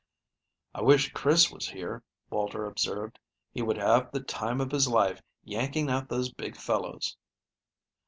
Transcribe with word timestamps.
"I 0.73 0.81
wish 0.81 1.11
Chris 1.13 1.51
was 1.51 1.67
here," 1.69 2.01
Walter 2.31 2.65
observed. 2.65 3.19
"He 3.51 3.61
would 3.61 3.77
have 3.77 4.09
the 4.11 4.19
time 4.21 4.59
of 4.59 4.71
his 4.71 4.87
life 4.87 5.21
yanking 5.43 5.91
out 5.91 6.09
those 6.09 6.33
big 6.33 6.57
fellows." 6.57 7.17